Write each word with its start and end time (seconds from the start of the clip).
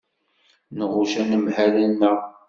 Nɣucc 0.77 1.13
anemhal-nneɣ. 1.21 2.17